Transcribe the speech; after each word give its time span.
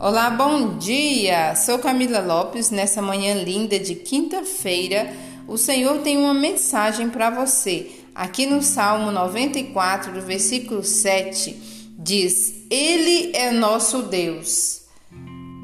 Olá, 0.00 0.30
bom 0.30 0.78
dia! 0.78 1.56
Sou 1.56 1.76
Camila 1.80 2.20
Lopes. 2.20 2.70
Nessa 2.70 3.02
manhã 3.02 3.34
linda 3.34 3.80
de 3.80 3.96
quinta-feira, 3.96 5.12
o 5.48 5.58
Senhor 5.58 6.02
tem 6.02 6.16
uma 6.16 6.32
mensagem 6.32 7.10
para 7.10 7.30
você. 7.30 7.90
Aqui 8.14 8.46
no 8.46 8.62
Salmo 8.62 9.10
94, 9.10 10.12
do 10.12 10.20
versículo 10.20 10.84
7, 10.84 11.90
diz: 11.98 12.62
Ele 12.70 13.32
é 13.34 13.50
nosso 13.50 14.02
Deus. 14.02 14.82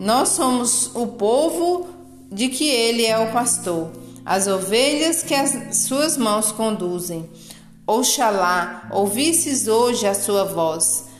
Nós 0.00 0.30
somos 0.30 0.90
o 0.96 1.06
povo 1.06 1.86
de 2.28 2.48
que 2.48 2.68
ele 2.68 3.06
é 3.06 3.16
o 3.16 3.30
pastor, 3.30 3.92
as 4.26 4.48
ovelhas 4.48 5.22
que 5.22 5.32
as 5.32 5.76
suas 5.76 6.16
mãos 6.16 6.50
conduzem. 6.50 7.30
Oxalá 7.86 8.88
ouvisses 8.90 9.68
hoje 9.68 10.08
a 10.08 10.14
sua 10.14 10.42
voz 10.42 11.13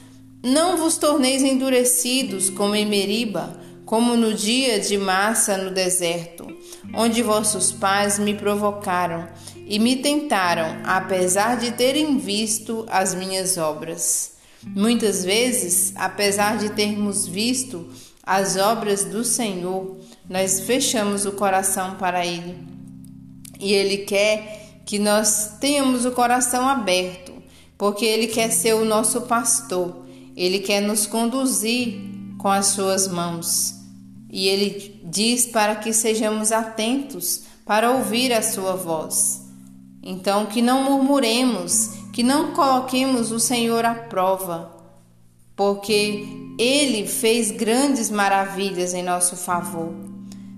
não 0.45 0.77
vos 0.77 0.99
torneis 0.99 1.43
endurecidos 1.43 2.51
como 2.51 2.75
em 2.75 2.85
Meriba, 2.85 3.59
como 3.87 4.15
no 4.15 4.35
dia 4.35 4.79
de 4.79 4.99
massa 4.99 5.57
no 5.57 5.71
deserto, 5.71 6.47
onde 6.93 7.23
vossos 7.23 7.73
pais 7.73 8.19
me 8.19 8.35
provocaram 8.35 9.27
e 9.67 9.79
me 9.79 9.97
tentaram, 9.97 10.83
apesar 10.85 11.57
de 11.57 11.73
terem 11.73 12.19
visto 12.19 12.85
as 12.91 13.15
minhas 13.15 13.57
obras. 13.57 14.33
Muitas 14.63 15.25
vezes, 15.25 15.95
apesar 15.97 16.59
de 16.59 16.69
termos 16.69 17.27
visto 17.27 17.89
as 18.23 18.59
obras 18.59 19.03
do 19.03 19.25
Senhor, 19.25 19.97
nós 20.29 20.61
fechamos 20.61 21.25
o 21.25 21.33
coração 21.33 21.95
para 21.95 22.27
Ele. 22.27 22.59
E 23.59 23.73
Ele 23.73 23.99
quer 23.99 24.81
que 24.85 24.99
nós 24.99 25.57
tenhamos 25.59 26.05
o 26.05 26.11
coração 26.11 26.69
aberto, 26.69 27.33
porque 27.79 28.05
Ele 28.05 28.27
quer 28.27 28.51
ser 28.51 28.75
o 28.75 28.85
nosso 28.85 29.23
pastor 29.23 30.05
ele 30.37 30.59
quer 30.59 30.81
nos 30.81 31.07
conduzir 31.07 31.99
com 32.39 32.49
as 32.49 32.67
suas 32.67 33.09
mãos. 33.09 33.75
E 34.31 34.49
ele 34.49 35.01
diz 35.05 35.47
para 35.47 35.77
que 35.77 35.93
sejamos 35.93 36.51
atentos 36.51 37.43
para 37.65 37.91
ouvir 37.93 38.33
a 38.33 38.43
sua 38.43 38.75
voz. 38.75 39.43
Então, 40.03 40.47
que 40.47 40.61
não 40.61 40.85
murmuremos, 40.85 41.91
que 42.13 42.23
não 42.23 42.53
coloquemos 42.53 43.33
o 43.33 43.41
Senhor 43.41 43.85
à 43.85 43.95
prova, 43.95 44.71
porque 45.57 46.27
ele 46.59 47.07
fez 47.07 47.51
grandes 47.51 48.11
maravilhas 48.11 48.93
em 48.93 49.03
nosso 49.03 49.37
favor. 49.37 49.95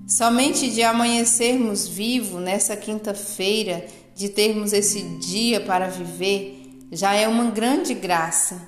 Somente 0.09 0.71
de 0.71 0.83
amanhecermos 0.83 1.87
vivo 1.87 2.41
nessa 2.41 2.77
quinta-feira, 2.77 3.87
de 4.15 4.29
termos 4.29 4.73
esse 4.73 5.03
dia 5.19 5.61
para 5.61 5.89
viver, 5.89 6.87
já 6.91 7.13
é 7.15 7.29
uma 7.29 7.51
grande 7.51 7.93
graça. 7.93 8.61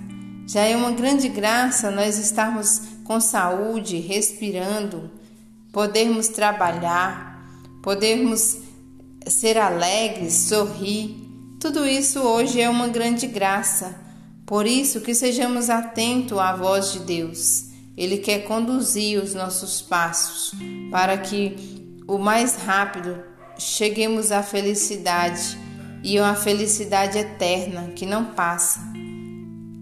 Já 0.48 0.62
é 0.62 0.74
uma 0.74 0.92
grande 0.92 1.28
graça 1.28 1.91
nós 1.91 2.16
estarmos 2.16 2.80
com 3.04 3.20
saúde, 3.20 3.98
respirando, 3.98 5.10
podermos 5.70 6.28
trabalhar, 6.28 7.46
podermos 7.82 8.56
ser 9.26 9.58
alegres, 9.58 10.32
sorrir. 10.32 11.16
Tudo 11.60 11.86
isso 11.86 12.20
hoje 12.20 12.62
é 12.62 12.69
uma 12.70 12.88
grande 12.88 13.26
graça. 13.26 13.94
Por 14.46 14.66
isso 14.66 15.02
que 15.02 15.14
sejamos 15.14 15.69
atentos 15.69 16.38
à 16.38 16.56
voz 16.56 16.94
de 16.94 17.00
Deus. 17.00 17.64
Ele 17.94 18.16
quer 18.16 18.44
conduzir 18.44 19.22
os 19.22 19.34
nossos 19.34 19.82
passos 19.82 20.54
para 20.91 21.19
que 21.19 21.92
o 22.08 22.16
mais 22.16 22.56
rápido 22.56 23.22
cheguemos 23.58 24.32
à 24.32 24.42
felicidade 24.42 25.58
e 26.02 26.19
uma 26.19 26.34
felicidade 26.34 27.19
eterna 27.19 27.92
que 27.94 28.06
não 28.06 28.24
passa. 28.24 28.80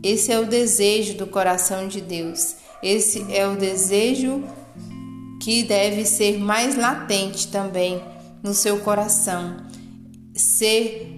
Esse 0.07 0.31
é 0.31 0.39
o 0.39 0.47
desejo 0.47 1.15
do 1.15 1.27
coração 1.27 1.89
de 1.89 2.01
Deus. 2.01 2.55
Esse 2.81 3.27
é 3.29 3.45
o 3.45 3.57
desejo 3.57 4.45
que 5.43 5.65
deve 5.65 6.05
ser 6.05 6.39
mais 6.39 6.77
latente 6.77 7.49
também 7.49 8.01
no 8.41 8.55
seu 8.55 8.79
coração. 8.79 9.57
Ser 10.33 11.13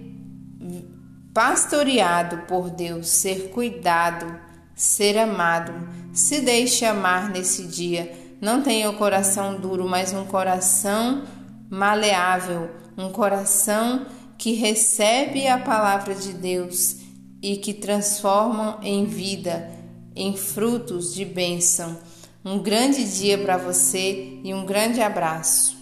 pastoreado 1.35 2.47
por 2.49 2.71
Deus, 2.71 3.09
ser 3.09 3.51
cuidado, 3.51 4.41
ser 4.75 5.19
amado. 5.19 5.75
Se 6.15 6.41
deixe 6.41 6.87
amar 6.87 7.29
nesse 7.29 7.65
dia. 7.65 8.11
Não 8.41 8.63
tenha 8.63 8.89
o 8.89 8.97
coração 8.97 9.61
duro, 9.61 9.87
mas 9.87 10.15
um 10.15 10.25
coração 10.25 11.25
maleável, 11.69 12.71
um 12.97 13.11
coração 13.11 14.07
que 14.39 14.55
recebe 14.55 15.47
a 15.47 15.59
palavra 15.59 16.15
de 16.15 16.33
Deus 16.33 17.07
e 17.41 17.57
que 17.57 17.73
transformam 17.73 18.79
em 18.83 19.05
vida, 19.05 19.71
em 20.15 20.37
frutos 20.37 21.15
de 21.15 21.25
bênção. 21.25 21.97
Um 22.45 22.59
grande 22.59 23.05
dia 23.05 23.39
para 23.39 23.57
você 23.57 24.39
e 24.43 24.53
um 24.53 24.67
grande 24.67 25.01
abraço. 25.01 25.78